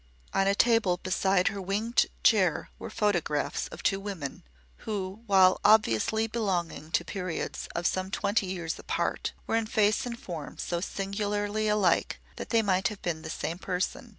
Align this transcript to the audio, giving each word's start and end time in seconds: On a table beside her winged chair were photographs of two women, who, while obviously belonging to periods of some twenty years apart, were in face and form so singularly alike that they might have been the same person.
On 0.33 0.47
a 0.47 0.55
table 0.55 0.97
beside 0.97 1.49
her 1.49 1.61
winged 1.61 2.07
chair 2.23 2.71
were 2.79 2.89
photographs 2.89 3.67
of 3.67 3.83
two 3.83 3.99
women, 3.99 4.41
who, 4.77 5.21
while 5.27 5.61
obviously 5.63 6.25
belonging 6.25 6.89
to 6.93 7.05
periods 7.05 7.67
of 7.75 7.85
some 7.85 8.09
twenty 8.09 8.47
years 8.47 8.79
apart, 8.79 9.33
were 9.45 9.55
in 9.57 9.67
face 9.67 10.07
and 10.07 10.17
form 10.19 10.57
so 10.57 10.81
singularly 10.81 11.67
alike 11.67 12.19
that 12.37 12.49
they 12.49 12.63
might 12.63 12.87
have 12.87 13.03
been 13.03 13.21
the 13.21 13.29
same 13.29 13.59
person. 13.59 14.09